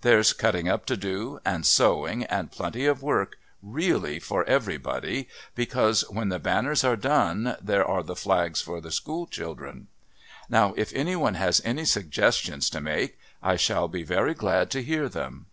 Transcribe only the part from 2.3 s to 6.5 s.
plenty of work really for everybody, because when the